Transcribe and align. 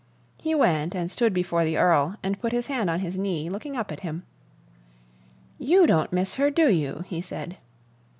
He 0.41 0.55
went 0.55 0.95
and 0.95 1.11
stood 1.11 1.31
before 1.31 1.63
the 1.63 1.77
Earl 1.77 2.15
and 2.23 2.39
put 2.41 2.53
his 2.53 2.65
hand 2.65 2.89
on 2.89 3.01
his 3.01 3.19
knee, 3.19 3.51
looking 3.51 3.77
up 3.77 3.91
at 3.91 3.99
him. 3.99 4.23
"YOU 5.59 5.85
don't 5.85 6.11
miss 6.11 6.33
her, 6.41 6.49
do 6.49 6.71
you?" 6.71 7.03
he 7.07 7.21
said. 7.21 7.57